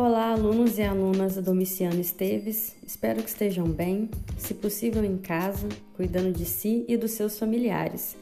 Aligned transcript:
Olá, 0.00 0.30
alunos 0.30 0.78
e 0.78 0.82
alunas 0.84 1.34
da 1.34 1.40
Domiciano 1.40 2.00
Esteves. 2.00 2.76
Espero 2.86 3.20
que 3.20 3.28
estejam 3.28 3.64
bem, 3.64 4.08
se 4.36 4.54
possível 4.54 5.04
em 5.04 5.18
casa, 5.18 5.68
cuidando 5.96 6.32
de 6.32 6.44
si 6.44 6.84
e 6.86 6.96
dos 6.96 7.10
seus 7.10 7.36
familiares. 7.36 8.16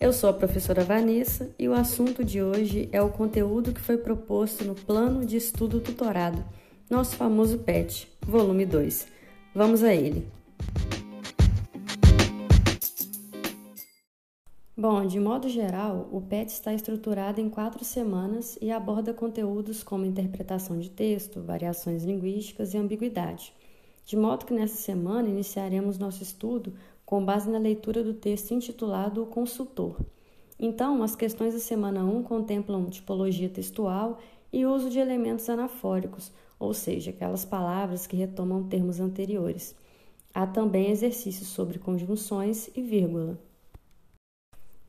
Eu 0.00 0.10
sou 0.10 0.30
a 0.30 0.32
professora 0.32 0.82
Vanessa 0.82 1.50
e 1.58 1.68
o 1.68 1.74
assunto 1.74 2.24
de 2.24 2.42
hoje 2.42 2.88
é 2.92 3.02
o 3.02 3.10
conteúdo 3.10 3.74
que 3.74 3.80
foi 3.82 3.98
proposto 3.98 4.64
no 4.64 4.74
Plano 4.74 5.26
de 5.26 5.36
Estudo 5.36 5.80
Tutorado, 5.80 6.42
nosso 6.88 7.14
famoso 7.14 7.58
PET, 7.58 8.08
volume 8.26 8.64
2. 8.64 9.06
Vamos 9.54 9.82
a 9.82 9.94
ele. 9.94 10.37
Bom, 14.80 15.04
de 15.04 15.18
modo 15.18 15.48
geral, 15.48 16.08
o 16.12 16.20
PET 16.20 16.52
está 16.52 16.72
estruturado 16.72 17.40
em 17.40 17.50
quatro 17.50 17.84
semanas 17.84 18.56
e 18.62 18.70
aborda 18.70 19.12
conteúdos 19.12 19.82
como 19.82 20.04
interpretação 20.04 20.78
de 20.78 20.88
texto, 20.88 21.42
variações 21.42 22.04
linguísticas 22.04 22.72
e 22.72 22.78
ambiguidade. 22.78 23.52
De 24.04 24.16
modo 24.16 24.46
que 24.46 24.54
nessa 24.54 24.76
semana 24.76 25.28
iniciaremos 25.28 25.98
nosso 25.98 26.22
estudo 26.22 26.74
com 27.04 27.24
base 27.24 27.50
na 27.50 27.58
leitura 27.58 28.04
do 28.04 28.14
texto 28.14 28.54
intitulado 28.54 29.20
O 29.20 29.26
Consultor. 29.26 30.00
Então, 30.56 31.02
as 31.02 31.16
questões 31.16 31.54
da 31.54 31.60
semana 31.60 32.04
1 32.04 32.22
contemplam 32.22 32.88
tipologia 32.88 33.48
textual 33.48 34.20
e 34.52 34.64
uso 34.64 34.90
de 34.90 35.00
elementos 35.00 35.50
anafóricos, 35.50 36.30
ou 36.56 36.72
seja, 36.72 37.10
aquelas 37.10 37.44
palavras 37.44 38.06
que 38.06 38.14
retomam 38.14 38.62
termos 38.68 39.00
anteriores. 39.00 39.74
Há 40.32 40.46
também 40.46 40.88
exercícios 40.92 41.48
sobre 41.48 41.80
conjunções 41.80 42.70
e 42.76 42.80
vírgula. 42.80 43.47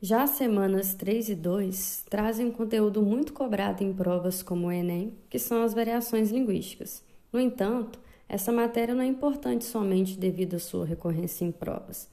Já 0.02 0.22
as 0.22 0.30
semanas 0.30 0.94
3 0.94 1.28
e 1.28 1.34
2 1.34 2.06
trazem 2.08 2.46
um 2.46 2.50
conteúdo 2.50 3.02
muito 3.02 3.34
cobrado 3.34 3.84
em 3.84 3.92
provas 3.92 4.42
como 4.42 4.68
o 4.68 4.72
Enem, 4.72 5.12
que 5.28 5.38
são 5.38 5.62
as 5.62 5.74
variações 5.74 6.30
linguísticas. 6.30 7.04
No 7.30 7.38
entanto, 7.38 8.00
essa 8.26 8.50
matéria 8.50 8.94
não 8.94 9.02
é 9.02 9.06
importante 9.06 9.62
somente 9.62 10.18
devido 10.18 10.54
à 10.54 10.58
sua 10.58 10.86
recorrência 10.86 11.44
em 11.44 11.52
provas, 11.52 12.08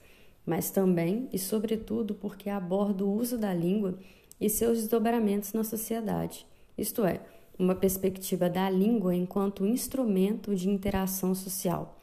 mas 0.45 0.69
também 0.69 1.29
e 1.31 1.39
sobretudo 1.39 2.13
porque 2.13 2.49
aborda 2.49 3.05
o 3.05 3.13
uso 3.13 3.37
da 3.37 3.53
língua 3.53 3.97
e 4.39 4.49
seus 4.49 4.79
desdobramentos 4.79 5.53
na 5.53 5.63
sociedade, 5.63 6.45
isto 6.77 7.05
é, 7.05 7.21
uma 7.57 7.73
perspectiva 7.73 8.49
da 8.49 8.69
língua 8.69 9.15
enquanto 9.15 9.65
instrumento 9.65 10.53
de 10.53 10.69
interação 10.69 11.33
social. 11.33 11.97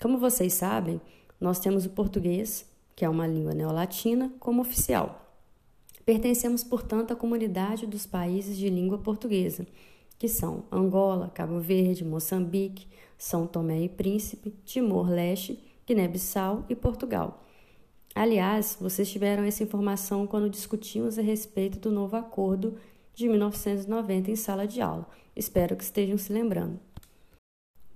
Como 0.00 0.16
vocês 0.16 0.52
sabem, 0.54 1.00
nós 1.40 1.58
temos 1.58 1.86
o 1.86 1.90
português, 1.90 2.67
que 2.98 3.04
é 3.04 3.08
uma 3.08 3.28
língua 3.28 3.54
neolatina, 3.54 4.32
como 4.40 4.60
oficial. 4.60 5.24
Pertencemos, 6.04 6.64
portanto, 6.64 7.12
à 7.12 7.14
comunidade 7.14 7.86
dos 7.86 8.06
países 8.06 8.56
de 8.56 8.68
língua 8.68 8.98
portuguesa, 8.98 9.64
que 10.18 10.26
são 10.26 10.64
Angola, 10.68 11.30
Cabo 11.32 11.60
Verde, 11.60 12.04
Moçambique, 12.04 12.88
São 13.16 13.46
Tomé 13.46 13.82
e 13.82 13.88
Príncipe, 13.88 14.50
Timor-Leste, 14.64 15.62
Guiné-Bissau 15.86 16.64
e 16.68 16.74
Portugal. 16.74 17.44
Aliás, 18.16 18.76
vocês 18.80 19.08
tiveram 19.08 19.44
essa 19.44 19.62
informação 19.62 20.26
quando 20.26 20.50
discutimos 20.50 21.20
a 21.20 21.22
respeito 21.22 21.78
do 21.78 21.92
novo 21.92 22.16
acordo 22.16 22.78
de 23.14 23.28
1990 23.28 24.32
em 24.32 24.34
sala 24.34 24.66
de 24.66 24.80
aula. 24.80 25.06
Espero 25.36 25.76
que 25.76 25.84
estejam 25.84 26.18
se 26.18 26.32
lembrando. 26.32 26.80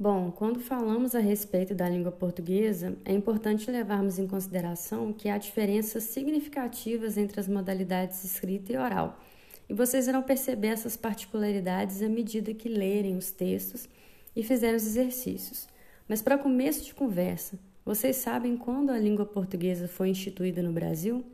Bom, 0.03 0.33
quando 0.33 0.58
falamos 0.58 1.14
a 1.14 1.20
respeito 1.20 1.77
da 1.77 1.89
língua 1.89 2.11
portuguesa, 2.11 2.97
é 3.05 3.12
importante 3.12 3.70
levarmos 3.70 4.19
em 4.19 4.27
consideração 4.27 5.12
que 5.12 5.28
há 5.28 5.39
diferenças 5.39 6.03
significativas 6.03 7.17
entre 7.17 7.39
as 7.39 7.47
modalidades 7.47 8.25
escrita 8.25 8.73
e 8.73 8.77
oral. 8.77 9.20
E 9.69 9.73
vocês 9.73 10.08
irão 10.08 10.20
perceber 10.20 10.67
essas 10.67 10.97
particularidades 10.97 12.03
à 12.03 12.08
medida 12.08 12.53
que 12.53 12.69
lerem 12.69 13.17
os 13.17 13.30
textos 13.30 13.89
e 14.34 14.42
fizerem 14.42 14.75
os 14.75 14.84
exercícios. 14.84 15.68
Mas 16.08 16.20
para 16.20 16.36
começo 16.36 16.85
de 16.85 16.95
conversa, 16.95 17.57
vocês 17.85 18.17
sabem 18.17 18.57
quando 18.57 18.91
a 18.91 18.98
língua 18.98 19.24
portuguesa 19.24 19.86
foi 19.86 20.08
instituída 20.08 20.64
no 20.64 20.73
Brasil? 20.73 21.24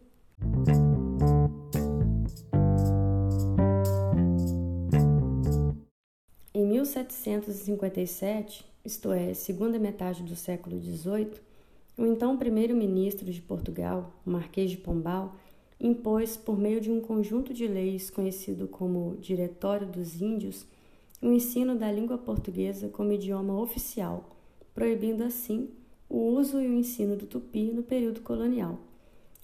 1757, 6.98 8.64
isto 8.84 9.12
é, 9.12 9.32
segunda 9.32 9.78
metade 9.78 10.22
do 10.24 10.34
século 10.34 10.80
XVIII, 10.80 11.30
o 11.96 12.04
então 12.04 12.36
primeiro-ministro 12.36 13.30
de 13.30 13.40
Portugal, 13.40 14.12
o 14.26 14.30
Marquês 14.30 14.70
de 14.70 14.76
Pombal, 14.76 15.36
impôs, 15.80 16.36
por 16.36 16.58
meio 16.58 16.80
de 16.80 16.90
um 16.90 17.00
conjunto 17.00 17.54
de 17.54 17.68
leis 17.68 18.10
conhecido 18.10 18.66
como 18.66 19.16
Diretório 19.20 19.86
dos 19.86 20.20
Índios, 20.20 20.66
o 21.22 21.30
ensino 21.30 21.76
da 21.76 21.90
língua 21.90 22.18
portuguesa 22.18 22.88
como 22.88 23.12
idioma 23.12 23.60
oficial, 23.60 24.36
proibindo 24.74 25.22
assim 25.22 25.68
o 26.08 26.18
uso 26.18 26.60
e 26.60 26.66
o 26.66 26.74
ensino 26.74 27.16
do 27.16 27.26
tupi 27.26 27.70
no 27.70 27.82
período 27.82 28.22
colonial. 28.22 28.78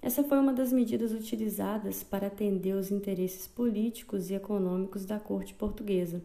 Essa 0.02 0.24
foi 0.24 0.38
uma 0.38 0.52
das 0.52 0.72
medidas 0.72 1.12
utilizadas 1.12 2.02
para 2.02 2.26
atender 2.26 2.74
os 2.74 2.90
interesses 2.90 3.46
políticos 3.46 4.28
e 4.28 4.34
econômicos 4.34 5.04
da 5.04 5.20
corte 5.20 5.54
portuguesa 5.54 6.20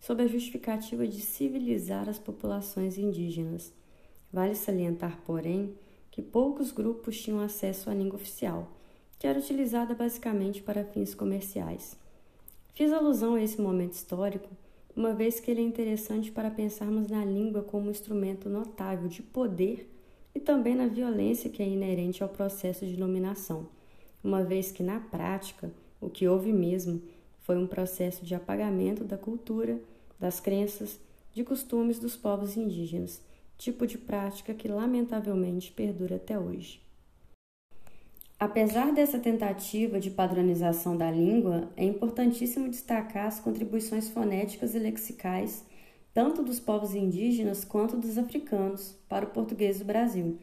sob 0.00 0.22
a 0.22 0.26
justificativa 0.26 1.06
de 1.06 1.20
civilizar 1.20 2.08
as 2.08 2.18
populações 2.18 2.98
indígenas. 2.98 3.72
Vale 4.32 4.54
salientar, 4.54 5.20
porém, 5.24 5.74
que 6.10 6.22
poucos 6.22 6.70
grupos 6.72 7.20
tinham 7.20 7.40
acesso 7.40 7.90
à 7.90 7.94
língua 7.94 8.16
oficial, 8.16 8.70
que 9.18 9.26
era 9.26 9.38
utilizada 9.38 9.94
basicamente 9.94 10.62
para 10.62 10.84
fins 10.84 11.14
comerciais. 11.14 11.96
Fiz 12.74 12.92
alusão 12.92 13.34
a 13.34 13.42
esse 13.42 13.60
momento 13.60 13.94
histórico, 13.94 14.48
uma 14.94 15.12
vez 15.12 15.40
que 15.40 15.50
ele 15.50 15.60
é 15.60 15.64
interessante 15.64 16.30
para 16.30 16.50
pensarmos 16.50 17.08
na 17.08 17.24
língua 17.24 17.62
como 17.62 17.86
um 17.86 17.90
instrumento 17.90 18.48
notável 18.48 19.08
de 19.08 19.22
poder 19.22 19.88
e 20.34 20.40
também 20.40 20.74
na 20.74 20.86
violência 20.86 21.50
que 21.50 21.62
é 21.62 21.68
inerente 21.68 22.22
ao 22.22 22.28
processo 22.28 22.84
de 22.84 22.96
dominação, 22.96 23.68
uma 24.22 24.42
vez 24.42 24.70
que, 24.70 24.82
na 24.82 25.00
prática, 25.00 25.72
o 26.00 26.08
que 26.08 26.28
houve 26.28 26.52
mesmo 26.52 27.02
foi 27.48 27.56
um 27.56 27.66
processo 27.66 28.26
de 28.26 28.34
apagamento 28.34 29.04
da 29.04 29.16
cultura, 29.16 29.80
das 30.20 30.38
crenças, 30.38 31.00
de 31.32 31.42
costumes 31.42 31.98
dos 31.98 32.14
povos 32.14 32.58
indígenas, 32.58 33.22
tipo 33.56 33.86
de 33.86 33.96
prática 33.96 34.52
que 34.52 34.68
lamentavelmente 34.68 35.72
perdura 35.72 36.16
até 36.16 36.38
hoje. 36.38 36.78
Apesar 38.38 38.92
dessa 38.92 39.18
tentativa 39.18 39.98
de 39.98 40.10
padronização 40.10 40.94
da 40.94 41.10
língua, 41.10 41.70
é 41.74 41.86
importantíssimo 41.86 42.68
destacar 42.68 43.26
as 43.26 43.40
contribuições 43.40 44.10
fonéticas 44.10 44.74
e 44.74 44.78
lexicais 44.78 45.64
tanto 46.12 46.42
dos 46.42 46.60
povos 46.60 46.94
indígenas 46.94 47.64
quanto 47.64 47.96
dos 47.96 48.18
africanos 48.18 48.94
para 49.08 49.24
o 49.24 49.30
português 49.30 49.78
do 49.78 49.86
Brasil. 49.86 50.38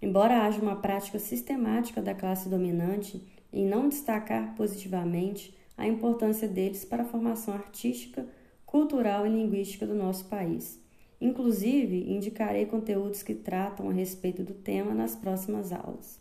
Embora 0.00 0.46
haja 0.46 0.62
uma 0.62 0.76
prática 0.76 1.18
sistemática 1.18 2.00
da 2.00 2.14
classe 2.14 2.48
dominante 2.48 3.22
em 3.52 3.66
não 3.66 3.90
destacar 3.90 4.54
positivamente 4.54 5.59
a 5.80 5.88
importância 5.88 6.46
deles 6.46 6.84
para 6.84 7.02
a 7.02 7.06
formação 7.06 7.54
artística, 7.54 8.26
cultural 8.66 9.26
e 9.26 9.30
linguística 9.30 9.86
do 9.86 9.94
nosso 9.94 10.26
país. 10.26 10.78
Inclusive, 11.18 12.12
indicarei 12.12 12.66
conteúdos 12.66 13.22
que 13.22 13.34
tratam 13.34 13.88
a 13.88 13.92
respeito 13.92 14.42
do 14.42 14.52
tema 14.54 14.94
nas 14.94 15.16
próximas 15.16 15.72
aulas. 15.72 16.20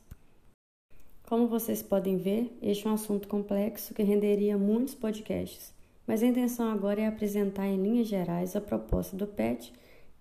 Como 1.27 1.47
vocês 1.47 1.83
podem 1.83 2.17
ver, 2.17 2.57
este 2.61 2.87
é 2.87 2.89
um 2.89 2.93
assunto 2.93 3.27
complexo 3.27 3.93
que 3.93 4.01
renderia 4.01 4.57
muitos 4.57 4.95
podcasts, 4.95 5.73
mas 6.07 6.23
a 6.23 6.25
intenção 6.25 6.71
agora 6.71 7.01
é 7.01 7.07
apresentar 7.07 7.67
em 7.67 7.81
linhas 7.81 8.07
gerais 8.07 8.55
a 8.55 8.61
proposta 8.61 9.15
do 9.15 9.27
PET 9.27 9.73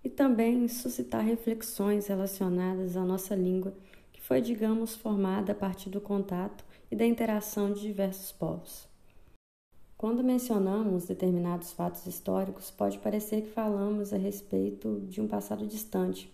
e 0.03 0.09
também 0.09 0.67
suscitar 0.67 1.25
reflexões 1.25 2.07
relacionadas 2.07 2.95
à 2.95 3.03
nossa 3.03 3.35
língua, 3.35 3.73
que 4.11 4.21
foi, 4.21 4.41
digamos, 4.41 4.95
formada 4.95 5.53
a 5.53 5.55
partir 5.55 5.89
do 5.89 5.99
contato 5.99 6.63
e 6.91 6.95
da 6.95 7.05
interação 7.05 7.71
de 7.71 7.81
diversos 7.81 8.31
povos. 8.31 8.89
Quando 9.99 10.23
mencionamos 10.23 11.07
determinados 11.07 11.73
fatos 11.73 12.07
históricos, 12.07 12.71
pode 12.71 12.97
parecer 12.99 13.41
que 13.41 13.49
falamos 13.49 14.13
a 14.13 14.17
respeito 14.17 15.01
de 15.09 15.19
um 15.19 15.27
passado 15.27 15.67
distante, 15.67 16.33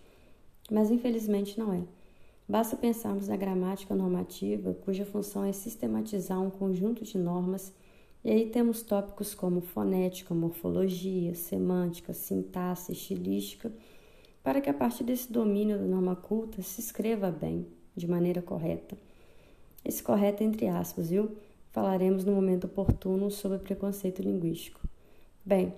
mas 0.70 0.88
infelizmente 0.88 1.58
não 1.58 1.72
é. 1.72 1.82
Basta 2.48 2.76
pensarmos 2.76 3.26
na 3.26 3.36
gramática 3.36 3.92
normativa, 3.92 4.72
cuja 4.84 5.04
função 5.04 5.42
é 5.42 5.50
sistematizar 5.50 6.40
um 6.40 6.48
conjunto 6.48 7.02
de 7.02 7.18
normas, 7.18 7.72
e 8.22 8.30
aí 8.30 8.48
temos 8.50 8.82
tópicos 8.82 9.34
como 9.34 9.60
fonética, 9.60 10.32
morfologia, 10.32 11.34
semântica, 11.34 12.14
sintaxe, 12.14 12.92
estilística, 12.92 13.72
para 14.44 14.60
que 14.60 14.70
a 14.70 14.74
partir 14.74 15.02
desse 15.02 15.32
domínio 15.32 15.76
da 15.76 15.86
norma 15.86 16.14
culta 16.14 16.62
se 16.62 16.80
escreva 16.80 17.32
bem, 17.32 17.66
de 17.96 18.06
maneira 18.06 18.40
correta. 18.40 18.96
Esse 19.84 20.04
correto 20.04 20.44
entre 20.44 20.68
aspas, 20.68 21.10
viu? 21.10 21.36
Falaremos 21.76 22.24
no 22.24 22.32
momento 22.32 22.64
oportuno 22.64 23.30
sobre 23.30 23.58
preconceito 23.58 24.22
linguístico. 24.22 24.80
Bem, 25.44 25.74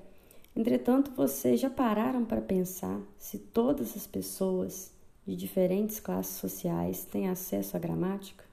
entretanto, 0.54 1.10
vocês 1.10 1.58
já 1.58 1.68
pararam 1.68 2.24
para 2.24 2.40
pensar 2.40 3.00
se 3.18 3.36
todas 3.36 3.96
as 3.96 4.06
pessoas 4.06 4.94
de 5.26 5.34
diferentes 5.34 5.98
classes 5.98 6.36
sociais 6.36 7.04
têm 7.04 7.28
acesso 7.28 7.76
à 7.76 7.80
gramática? 7.80 8.44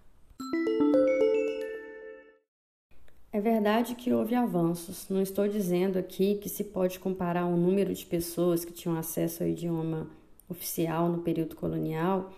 É 3.31 3.39
verdade 3.39 3.93
que 3.93 4.11
houve 4.11 4.33
avanços. 4.33 5.07
Não 5.07 5.21
estou 5.21 5.47
dizendo 5.47 5.99
aqui 5.99 6.39
que 6.41 6.49
se 6.49 6.63
pode 6.63 6.97
comparar 6.97 7.45
o 7.45 7.55
número 7.55 7.93
de 7.93 8.07
pessoas 8.07 8.65
que 8.65 8.73
tinham 8.73 8.97
acesso 8.97 9.43
ao 9.43 9.49
idioma 9.49 10.09
oficial 10.49 11.09
no 11.09 11.19
período 11.19 11.55
colonial, 11.55 12.33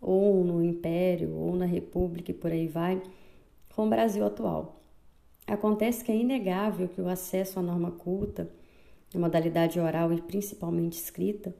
ou 0.00 0.42
no 0.42 0.64
Império, 0.64 1.32
ou 1.32 1.54
na 1.54 1.64
República 1.64 2.32
e 2.32 2.34
por 2.34 2.50
aí 2.50 2.66
vai, 2.66 3.00
com 3.74 3.86
o 3.86 3.90
Brasil 3.90 4.24
atual. 4.24 4.80
Acontece 5.46 6.04
que 6.04 6.12
é 6.12 6.16
inegável 6.16 6.88
que 6.88 7.00
o 7.00 7.08
acesso 7.08 7.58
à 7.58 7.62
norma 7.62 7.90
culta, 7.90 8.48
a 9.14 9.18
modalidade 9.18 9.78
oral 9.80 10.12
e 10.12 10.20
principalmente 10.20 10.94
escrita, 10.94 11.54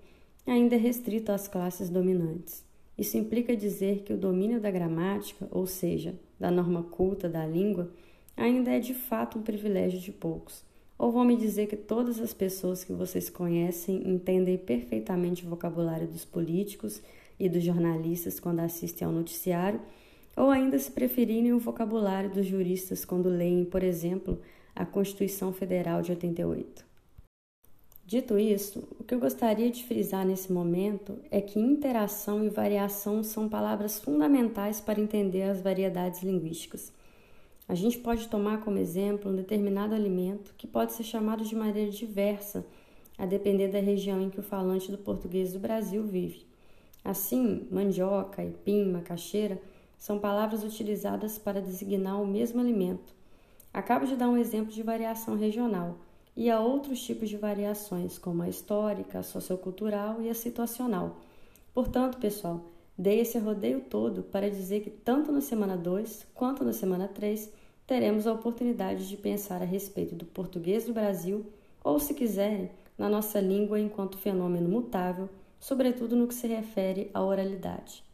ainda 0.46 0.74
é 0.74 0.78
restrito 0.78 1.32
às 1.32 1.48
classes 1.48 1.88
dominantes. 1.88 2.64
Isso 2.96 3.16
implica 3.16 3.56
dizer 3.56 4.02
que 4.02 4.12
o 4.12 4.18
domínio 4.18 4.60
da 4.60 4.70
gramática, 4.70 5.48
ou 5.50 5.66
seja, 5.66 6.14
da 6.38 6.50
norma 6.50 6.82
culta 6.82 7.28
da 7.28 7.46
língua, 7.46 7.90
ainda 8.36 8.70
é 8.70 8.78
de 8.78 8.94
fato 8.94 9.38
um 9.38 9.42
privilégio 9.42 9.98
de 9.98 10.12
poucos. 10.12 10.64
Ou 10.98 11.10
vão 11.10 11.24
me 11.24 11.36
dizer 11.36 11.66
que 11.66 11.76
todas 11.76 12.20
as 12.20 12.32
pessoas 12.32 12.84
que 12.84 12.92
vocês 12.92 13.28
conhecem 13.28 14.08
entendem 14.08 14.56
perfeitamente 14.56 15.44
o 15.44 15.48
vocabulário 15.48 16.06
dos 16.06 16.24
políticos 16.24 17.02
e 17.40 17.48
dos 17.48 17.62
jornalistas 17.64 18.38
quando 18.38 18.60
assistem 18.60 19.06
ao 19.06 19.12
noticiário, 19.12 19.80
ou 20.36 20.50
ainda 20.50 20.78
se 20.78 20.90
preferirem 20.90 21.52
o 21.52 21.58
vocabulário 21.58 22.30
dos 22.30 22.46
juristas 22.46 23.04
quando 23.04 23.28
leem, 23.28 23.64
por 23.64 23.82
exemplo, 23.82 24.40
a 24.74 24.86
Constituição 24.86 25.52
Federal 25.52 26.02
de 26.02 26.10
88. 26.10 26.92
Dito 28.04 28.38
isso, 28.38 28.86
o 28.98 29.04
que 29.04 29.14
eu 29.14 29.20
gostaria 29.20 29.70
de 29.70 29.84
frisar 29.84 30.26
nesse 30.26 30.52
momento 30.52 31.18
é 31.30 31.40
que 31.40 31.58
interação 31.58 32.44
e 32.44 32.48
variação 32.48 33.22
são 33.22 33.48
palavras 33.48 33.98
fundamentais 33.98 34.80
para 34.80 35.00
entender 35.00 35.44
as 35.44 35.60
variedades 35.60 36.22
linguísticas. 36.22 36.92
A 37.68 37.74
gente 37.74 37.98
pode 37.98 38.28
tomar 38.28 38.60
como 38.60 38.76
exemplo 38.76 39.30
um 39.30 39.36
determinado 39.36 39.94
alimento 39.94 40.52
que 40.58 40.66
pode 40.66 40.92
ser 40.92 41.04
chamado 41.04 41.44
de 41.44 41.54
maneira 41.54 41.90
diversa, 41.90 42.66
a 43.16 43.24
depender 43.24 43.68
da 43.68 43.78
região 43.78 44.20
em 44.20 44.28
que 44.28 44.40
o 44.40 44.42
falante 44.42 44.90
do 44.90 44.98
português 44.98 45.52
do 45.52 45.60
Brasil 45.60 46.02
vive. 46.02 46.44
Assim, 47.04 47.66
mandioca, 47.70 48.42
aipim, 48.42 48.90
macaxeira 48.90 49.60
são 50.02 50.18
palavras 50.18 50.64
utilizadas 50.64 51.38
para 51.38 51.62
designar 51.62 52.20
o 52.20 52.26
mesmo 52.26 52.60
alimento. 52.60 53.14
Acabo 53.72 54.04
de 54.04 54.16
dar 54.16 54.28
um 54.28 54.36
exemplo 54.36 54.72
de 54.72 54.82
variação 54.82 55.36
regional, 55.36 55.98
e 56.36 56.50
há 56.50 56.58
outros 56.58 57.00
tipos 57.00 57.28
de 57.28 57.36
variações, 57.36 58.18
como 58.18 58.42
a 58.42 58.48
histórica, 58.48 59.20
a 59.20 59.22
sociocultural 59.22 60.20
e 60.20 60.28
a 60.28 60.34
situacional. 60.34 61.20
Portanto, 61.72 62.18
pessoal, 62.18 62.72
Dei 62.96 63.20
esse 63.20 63.38
rodeio 63.38 63.80
todo 63.80 64.22
para 64.22 64.50
dizer 64.50 64.80
que 64.80 64.90
tanto 64.90 65.32
na 65.32 65.40
semana 65.40 65.76
2 65.76 66.26
quanto 66.34 66.62
na 66.62 66.72
semana 66.72 67.08
3 67.08 67.50
teremos 67.86 68.26
a 68.26 68.32
oportunidade 68.32 69.08
de 69.08 69.16
pensar 69.16 69.62
a 69.62 69.64
respeito 69.64 70.14
do 70.14 70.24
português 70.24 70.84
do 70.84 70.92
Brasil, 70.92 71.46
ou, 71.82 71.98
se 71.98 72.14
quiserem, 72.14 72.70
na 72.96 73.08
nossa 73.08 73.40
língua 73.40 73.80
enquanto 73.80 74.18
fenômeno 74.18 74.68
mutável, 74.68 75.28
sobretudo 75.58 76.14
no 76.14 76.28
que 76.28 76.34
se 76.34 76.46
refere 76.46 77.10
à 77.14 77.22
oralidade. 77.22 78.04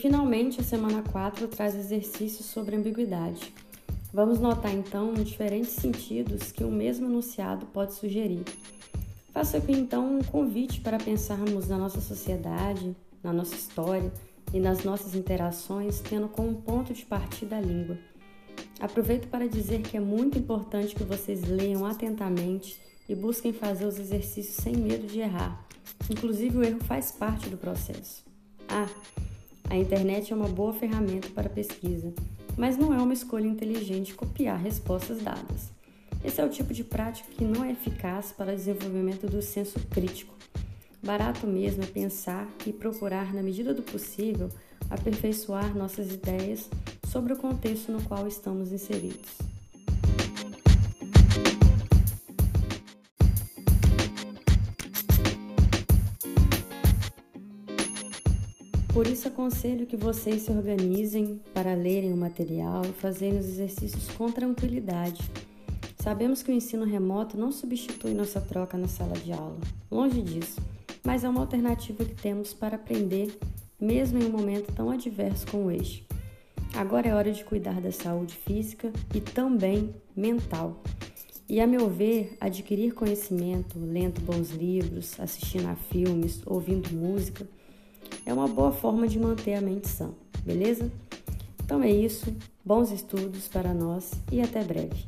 Finalmente 0.00 0.60
a 0.60 0.64
semana 0.64 1.02
4 1.02 1.46
traz 1.48 1.74
exercícios 1.74 2.46
sobre 2.46 2.74
ambiguidade. 2.74 3.52
Vamos 4.12 4.40
notar 4.40 4.72
então 4.72 5.12
diferentes 5.12 5.72
sentidos 5.72 6.50
que 6.50 6.64
o 6.64 6.70
mesmo 6.70 7.06
enunciado 7.06 7.66
pode 7.66 7.92
sugerir. 7.92 8.44
Faço 9.30 9.58
aqui 9.58 9.72
então 9.72 10.16
um 10.16 10.22
convite 10.22 10.80
para 10.80 10.96
pensarmos 10.96 11.68
na 11.68 11.76
nossa 11.76 12.00
sociedade, 12.00 12.96
na 13.22 13.30
nossa 13.30 13.54
história 13.54 14.10
e 14.54 14.58
nas 14.58 14.84
nossas 14.84 15.14
interações, 15.14 16.00
tendo 16.00 16.28
como 16.28 16.62
ponto 16.62 16.94
de 16.94 17.04
partida 17.04 17.58
a 17.58 17.60
língua. 17.60 17.98
Aproveito 18.80 19.28
para 19.28 19.46
dizer 19.46 19.82
que 19.82 19.98
é 19.98 20.00
muito 20.00 20.38
importante 20.38 20.94
que 20.94 21.04
vocês 21.04 21.46
leiam 21.46 21.84
atentamente 21.84 22.80
e 23.06 23.14
busquem 23.14 23.52
fazer 23.52 23.84
os 23.84 23.98
exercícios 23.98 24.56
sem 24.56 24.74
medo 24.74 25.06
de 25.06 25.20
errar. 25.20 25.62
Inclusive, 26.08 26.56
o 26.56 26.64
erro 26.64 26.80
faz 26.80 27.12
parte 27.12 27.50
do 27.50 27.58
processo. 27.58 28.24
Ah, 28.66 28.88
a 29.70 29.76
internet 29.76 30.32
é 30.32 30.36
uma 30.36 30.48
boa 30.48 30.74
ferramenta 30.74 31.28
para 31.30 31.48
pesquisa 31.48 32.12
mas 32.60 32.76
não 32.76 32.92
é 32.92 32.98
uma 32.98 33.14
escolha 33.14 33.46
inteligente 33.46 34.12
copiar 34.12 34.58
respostas 34.58 35.22
dadas. 35.22 35.70
Esse 36.22 36.42
é 36.42 36.44
o 36.44 36.48
tipo 36.50 36.74
de 36.74 36.84
prática 36.84 37.30
que 37.32 37.42
não 37.42 37.64
é 37.64 37.70
eficaz 37.70 38.32
para 38.32 38.52
o 38.52 38.56
desenvolvimento 38.56 39.26
do 39.26 39.40
senso 39.40 39.80
crítico. 39.88 40.34
Barato 41.02 41.46
mesmo 41.46 41.82
é 41.82 41.86
pensar 41.86 42.46
e 42.66 42.72
procurar, 42.72 43.32
na 43.32 43.42
medida 43.42 43.72
do 43.72 43.82
possível, 43.82 44.50
aperfeiçoar 44.90 45.74
nossas 45.74 46.12
ideias 46.12 46.68
sobre 47.08 47.32
o 47.32 47.36
contexto 47.36 47.90
no 47.90 48.02
qual 48.02 48.28
estamos 48.28 48.70
inseridos. 48.72 49.49
Por 59.00 59.06
isso, 59.06 59.28
aconselho 59.28 59.86
que 59.86 59.96
vocês 59.96 60.42
se 60.42 60.50
organizem 60.50 61.40
para 61.54 61.72
lerem 61.72 62.12
o 62.12 62.16
material 62.18 62.82
e 62.84 62.92
fazerem 62.92 63.38
os 63.38 63.46
exercícios 63.46 64.08
com 64.10 64.30
tranquilidade. 64.30 65.22
Sabemos 65.98 66.42
que 66.42 66.50
o 66.50 66.54
ensino 66.54 66.84
remoto 66.84 67.34
não 67.34 67.50
substitui 67.50 68.12
nossa 68.12 68.42
troca 68.42 68.76
na 68.76 68.88
sala 68.88 69.14
de 69.14 69.32
aula, 69.32 69.56
longe 69.90 70.20
disso, 70.20 70.60
mas 71.02 71.24
é 71.24 71.30
uma 71.30 71.40
alternativa 71.40 72.04
que 72.04 72.14
temos 72.14 72.52
para 72.52 72.76
aprender, 72.76 73.34
mesmo 73.80 74.22
em 74.22 74.26
um 74.26 74.32
momento 74.32 74.70
tão 74.74 74.90
adverso 74.90 75.46
como 75.50 75.70
este. 75.70 76.06
Agora 76.74 77.08
é 77.08 77.14
hora 77.14 77.32
de 77.32 77.42
cuidar 77.42 77.80
da 77.80 77.90
saúde 77.90 78.34
física 78.34 78.92
e 79.14 79.20
também 79.22 79.94
mental. 80.14 80.78
E, 81.48 81.58
a 81.58 81.66
meu 81.66 81.88
ver, 81.88 82.36
adquirir 82.38 82.92
conhecimento, 82.92 83.78
lendo 83.78 84.20
bons 84.20 84.50
livros, 84.50 85.18
assistindo 85.18 85.68
a 85.68 85.74
filmes, 85.74 86.42
ouvindo 86.44 86.94
música, 86.94 87.48
é 88.24 88.32
uma 88.32 88.48
boa 88.48 88.72
forma 88.72 89.06
de 89.06 89.18
manter 89.18 89.54
a 89.54 89.60
mente 89.60 89.88
sã, 89.88 90.10
beleza? 90.44 90.90
Então 91.64 91.82
é 91.82 91.90
isso, 91.90 92.34
bons 92.64 92.90
estudos 92.90 93.48
para 93.48 93.72
nós 93.72 94.12
e 94.30 94.40
até 94.40 94.62
breve. 94.62 95.06